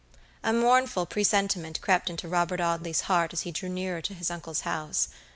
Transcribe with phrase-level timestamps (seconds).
[0.43, 4.61] A mournful presentiment crept into Robert Audley's heart as he drew nearer to his uncle's
[4.61, 5.09] house.